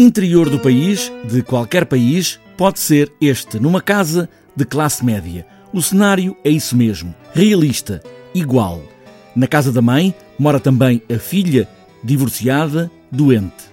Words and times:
Interior 0.00 0.48
do 0.48 0.60
país, 0.60 1.10
de 1.24 1.42
qualquer 1.42 1.84
país, 1.84 2.38
pode 2.56 2.78
ser 2.78 3.12
este, 3.20 3.58
numa 3.58 3.80
casa 3.80 4.28
de 4.54 4.64
classe 4.64 5.04
média. 5.04 5.44
O 5.72 5.82
cenário 5.82 6.36
é 6.44 6.50
isso 6.50 6.76
mesmo, 6.76 7.12
realista, 7.34 8.00
igual. 8.32 8.80
Na 9.34 9.48
casa 9.48 9.72
da 9.72 9.82
mãe 9.82 10.14
mora 10.38 10.60
também 10.60 11.02
a 11.12 11.18
filha, 11.18 11.68
divorciada, 12.04 12.88
doente. 13.10 13.64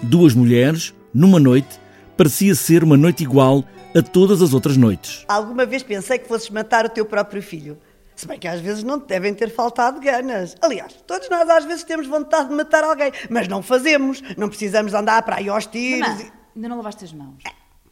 Duas 0.00 0.34
mulheres, 0.34 0.94
numa 1.12 1.40
noite, 1.40 1.80
parecia 2.16 2.54
ser 2.54 2.84
uma 2.84 2.96
noite 2.96 3.24
igual 3.24 3.64
a 3.92 4.00
todas 4.00 4.40
as 4.40 4.54
outras 4.54 4.76
noites. 4.76 5.24
Alguma 5.26 5.66
vez 5.66 5.82
pensei 5.82 6.16
que 6.16 6.28
fosses 6.28 6.48
matar 6.48 6.86
o 6.86 6.90
teu 6.90 7.04
próprio 7.04 7.42
filho. 7.42 7.76
Se 8.14 8.26
bem 8.26 8.38
que 8.38 8.46
às 8.46 8.60
vezes 8.60 8.82
não 8.84 9.00
te 9.00 9.06
devem 9.08 9.34
ter 9.34 9.50
faltado 9.50 10.00
ganas. 10.00 10.54
Aliás, 10.60 10.94
todos 11.06 11.28
nós 11.30 11.48
às 11.48 11.64
vezes 11.64 11.82
temos 11.84 12.06
vontade 12.06 12.48
de 12.48 12.54
matar 12.54 12.84
alguém, 12.84 13.10
mas 13.30 13.48
não 13.48 13.62
fazemos. 13.62 14.22
Não 14.36 14.48
precisamos 14.48 14.94
andar 14.94 15.22
para 15.22 15.36
aí 15.36 15.48
aos 15.48 15.66
tiros. 15.66 16.06
Mamã, 16.08 16.22
e- 16.22 16.32
ainda 16.56 16.68
não 16.68 16.76
lavaste 16.76 17.04
as 17.04 17.12
mãos. 17.12 17.42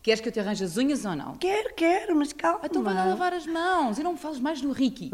Queres 0.02 0.20
que 0.20 0.28
eu 0.28 0.32
te 0.32 0.40
arranje 0.40 0.64
as 0.64 0.76
unhas 0.78 1.04
ou 1.04 1.14
não? 1.14 1.34
Quero, 1.34 1.74
quero, 1.74 2.16
mas 2.16 2.32
calma. 2.32 2.60
Então 2.64 2.82
vai 2.82 2.94
lá 2.94 3.04
lavar 3.04 3.34
as 3.34 3.46
mãos 3.46 3.98
e 3.98 4.02
não 4.02 4.12
me 4.12 4.18
fales 4.18 4.40
mais 4.40 4.62
no 4.62 4.72
Ricky. 4.72 5.10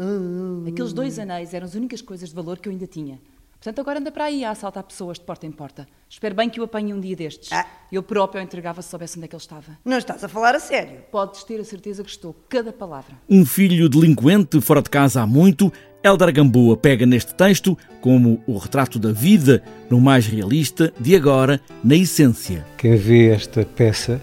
Aqueles 0.67 0.93
dois 0.93 1.19
anéis 1.19 1.53
eram 1.53 1.65
as 1.65 1.75
únicas 1.75 2.01
coisas 2.01 2.29
de 2.29 2.35
valor 2.35 2.57
que 2.59 2.69
eu 2.69 2.71
ainda 2.71 2.87
tinha. 2.87 3.19
Portanto, 3.59 3.81
agora 3.81 3.99
anda 3.99 4.11
para 4.11 4.25
aí 4.25 4.45
a 4.45 4.51
assaltar 4.51 4.83
pessoas 4.83 5.17
de 5.17 5.25
porta 5.25 5.45
em 5.45 5.51
porta. 5.51 5.87
Espero 6.07 6.35
bem 6.35 6.49
que 6.49 6.61
o 6.61 6.63
apanhe 6.63 6.93
um 6.93 6.99
dia 6.99 7.15
destes. 7.15 7.51
Ah. 7.51 7.65
Eu 7.91 8.03
próprio 8.03 8.39
o 8.39 8.43
entregava 8.43 8.81
se 8.81 8.89
soubesse 8.89 9.17
onde 9.17 9.25
é 9.25 9.27
que 9.27 9.35
ele 9.35 9.41
estava. 9.41 9.77
Não 9.83 9.97
estás 9.97 10.23
a 10.23 10.27
falar 10.27 10.55
a 10.55 10.59
sério. 10.59 11.01
Podes 11.11 11.43
ter 11.43 11.59
a 11.59 11.63
certeza 11.63 12.03
que 12.03 12.09
estou 12.09 12.35
cada 12.47 12.71
palavra. 12.71 13.15
Um 13.27 13.45
filho 13.45 13.89
delinquente 13.89 14.61
fora 14.61 14.81
de 14.81 14.89
casa 14.89 15.21
há 15.21 15.27
muito, 15.27 15.73
Eldar 16.03 16.31
Gamboa 16.31 16.77
pega 16.77 17.05
neste 17.05 17.33
texto 17.33 17.77
como 17.99 18.41
o 18.45 18.57
retrato 18.57 18.99
da 18.99 19.11
vida 19.11 19.63
no 19.89 19.99
mais 19.99 20.27
realista 20.27 20.93
de 20.99 21.15
agora, 21.15 21.59
na 21.83 21.95
essência. 21.95 22.65
Quem 22.77 22.95
vê 22.95 23.29
esta 23.31 23.65
peça 23.65 24.21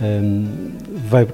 hum, 0.00 0.72
vai 1.08 1.26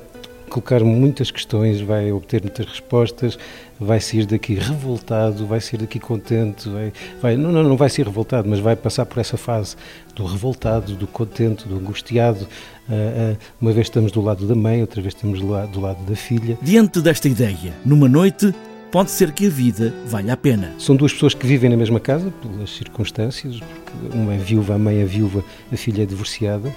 colocar 0.54 0.84
muitas 0.84 1.30
questões, 1.32 1.80
vai 1.80 2.12
obter 2.12 2.40
muitas 2.40 2.64
respostas, 2.66 3.36
vai 3.80 4.00
sair 4.00 4.24
daqui 4.24 4.54
revoltado, 4.54 5.46
vai 5.46 5.60
sair 5.60 5.78
daqui 5.78 5.98
contente, 5.98 6.68
vai, 6.68 6.92
vai- 7.20 7.36
não, 7.36 7.50
não, 7.50 7.62
não 7.64 7.76
vai 7.76 7.88
ser 7.90 8.06
revoltado, 8.06 8.48
mas 8.48 8.60
vai 8.60 8.76
passar 8.76 9.04
por 9.04 9.18
essa 9.18 9.36
fase 9.36 9.74
do 10.14 10.24
revoltado, 10.24 10.94
do 10.94 11.06
contente, 11.08 11.66
do 11.66 11.76
angustiado. 11.76 12.46
Ah, 12.88 12.92
ah, 12.92 13.36
uma 13.60 13.72
vez 13.72 13.86
estamos 13.88 14.12
do 14.12 14.20
lado 14.20 14.46
da 14.46 14.54
mãe, 14.54 14.80
outra 14.80 15.02
vez 15.02 15.12
estamos 15.14 15.40
do 15.40 15.48
lado, 15.48 15.72
do 15.72 15.80
lado 15.80 16.04
da 16.04 16.14
filha. 16.14 16.56
Diante 16.62 17.00
desta 17.00 17.28
ideia, 17.28 17.72
numa 17.84 18.08
noite, 18.08 18.54
pode 18.92 19.10
ser 19.10 19.32
que 19.32 19.46
a 19.46 19.50
vida 19.50 19.92
valha 20.06 20.34
a 20.34 20.36
pena. 20.36 20.72
São 20.78 20.94
duas 20.94 21.12
pessoas 21.12 21.34
que 21.34 21.46
vivem 21.46 21.68
na 21.68 21.76
mesma 21.76 21.98
casa, 21.98 22.32
pelas 22.40 22.70
circunstâncias, 22.70 23.58
porque 23.58 24.16
uma 24.16 24.34
é 24.34 24.38
viúva, 24.38 24.74
a 24.76 24.78
mãe 24.78 25.00
é 25.00 25.04
viúva, 25.04 25.42
a 25.72 25.76
filha 25.76 26.04
é 26.04 26.06
divorciada, 26.06 26.72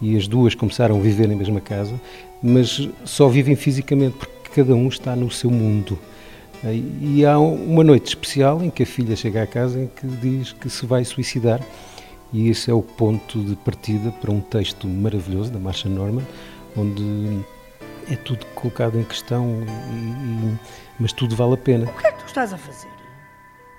e 0.00 0.16
as 0.16 0.26
duas 0.28 0.54
começaram 0.54 0.96
a 0.96 1.00
viver 1.00 1.26
na 1.28 1.34
mesma 1.36 1.60
casa, 1.60 2.00
mas 2.42 2.88
só 3.04 3.28
vivem 3.28 3.56
fisicamente, 3.56 4.16
porque 4.16 4.48
cada 4.54 4.74
um 4.74 4.88
está 4.88 5.14
no 5.16 5.30
seu 5.30 5.50
mundo. 5.50 5.98
E 7.00 7.24
há 7.24 7.38
uma 7.38 7.84
noite 7.84 8.06
especial 8.08 8.62
em 8.62 8.70
que 8.70 8.82
a 8.82 8.86
filha 8.86 9.14
chega 9.14 9.42
à 9.42 9.46
casa 9.46 9.80
em 9.80 9.86
que 9.86 10.06
diz 10.06 10.52
que 10.52 10.68
se 10.68 10.84
vai 10.86 11.04
suicidar, 11.04 11.60
e 12.32 12.48
esse 12.48 12.70
é 12.70 12.74
o 12.74 12.82
ponto 12.82 13.42
de 13.42 13.54
partida 13.56 14.10
para 14.12 14.30
um 14.30 14.40
texto 14.40 14.86
maravilhoso 14.86 15.50
da 15.52 15.58
Marcia 15.58 15.88
Norman, 15.90 16.24
onde 16.76 17.40
é 18.10 18.16
tudo 18.16 18.44
colocado 18.54 18.98
em 18.98 19.04
questão, 19.04 19.62
e- 19.62 20.52
e- 20.52 20.58
mas 21.00 21.12
tudo 21.12 21.34
vale 21.36 21.54
a 21.54 21.56
pena. 21.56 21.88
O 21.90 21.94
que 21.96 22.06
é 22.06 22.12
que 22.12 22.18
tu 22.24 22.26
estás 22.26 22.52
a 22.52 22.58
fazer? 22.58 22.88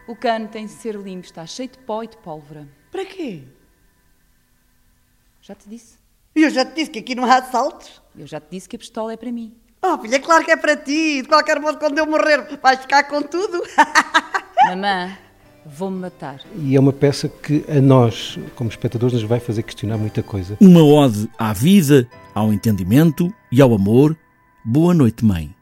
O 0.08 0.16
cano 0.16 0.48
tem 0.48 0.66
de 0.66 0.72
ser 0.72 0.96
limpo, 0.96 1.26
está 1.26 1.46
cheio 1.46 1.70
de 1.70 1.78
pó 1.80 2.02
e 2.04 2.08
de 2.08 2.18
pólvora. 2.18 2.68
Para 2.92 3.06
quê? 3.06 3.44
Já 5.42 5.54
te 5.54 5.70
disse. 5.70 5.98
E 6.36 6.44
eu 6.44 6.50
já 6.50 6.64
te 6.66 6.76
disse 6.76 6.92
que 6.92 7.00
aqui 7.00 7.16
não 7.16 7.26
há 7.26 7.36
assaltos. 7.36 8.02
Eu 8.18 8.28
já 8.28 8.40
te 8.40 8.48
disse 8.52 8.68
que 8.68 8.76
a 8.76 8.80
pistola 8.80 9.14
é 9.14 9.18
para 9.18 9.32
mim. 9.32 9.54
Oh, 9.82 9.98
filha, 9.98 10.20
claro 10.20 10.44
que 10.44 10.52
é 10.52 10.58
para 10.58 10.76
ti. 10.76 11.22
De 11.22 11.28
qualquer 11.28 11.60
modo, 11.60 11.78
quando 11.80 11.98
eu 11.98 12.06
morrer, 12.06 12.60
vais 12.62 12.80
ficar 12.82 13.04
com 13.04 13.22
tudo. 13.22 13.64
Mamã, 14.68 15.18
vou-me 15.66 16.00
matar. 16.00 16.42
E 16.56 16.76
é 16.76 16.80
uma 16.80 16.92
peça 16.94 17.30
que 17.30 17.64
a 17.70 17.82
nós, 17.82 18.38
como 18.56 18.70
espectadores, 18.70 19.14
nos 19.14 19.24
vai 19.24 19.40
fazer 19.40 19.64
questionar 19.64 19.98
muita 19.98 20.22
coisa. 20.22 20.58
Uma 20.60 20.84
ode 20.84 21.30
à 21.38 21.54
vida, 21.54 22.08
ao 22.36 22.52
entendimento 22.52 23.34
e 23.52 23.62
ao 23.62 23.74
amor. 23.74 24.18
Boa 24.66 24.94
noite, 24.94 25.24
mãe. 25.24 25.56